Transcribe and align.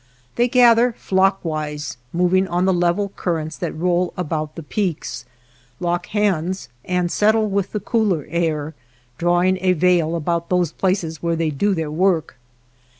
They 0.35 0.47
gather 0.47 0.93
flock 0.93 1.41
wise, 1.45 1.97
moving 2.11 2.47
on 2.47 2.65
the 2.65 2.73
level 2.73 3.09
currents 3.09 3.55
that 3.59 3.71
roll 3.77 4.13
about 4.17 4.55
the 4.55 4.63
peaks, 4.63 5.25
lock 5.79 6.07
hands 6.07 6.69
and 6.83 7.11
settle 7.11 7.47
with 7.47 7.71
the 7.71 7.79
cooler 7.79 8.25
air, 8.27 8.73
draw 9.19 9.43
ing 9.43 9.59
a 9.61 9.73
veil 9.73 10.15
about 10.15 10.49
those 10.49 10.71
places 10.71 11.21
where 11.21 11.35
they 11.35 11.51
do 11.51 11.75
their 11.75 11.91
work. 11.91 12.39